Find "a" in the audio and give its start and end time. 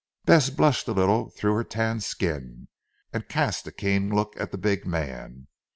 0.87-0.93, 3.67-3.71